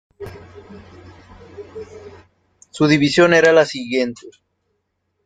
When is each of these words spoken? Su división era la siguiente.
Su 2.71 2.87
división 2.87 3.35
era 3.35 3.53
la 3.53 3.67
siguiente. 3.67 4.27